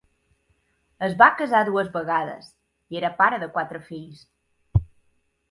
Es 1.07 1.13
va 1.19 1.27
casar 1.41 1.59
dues 1.67 1.91
vegades 1.99 2.49
i 2.95 3.01
era 3.03 3.13
pare 3.21 3.41
de 3.45 3.51
quatre 3.59 3.83
fills. 3.93 4.27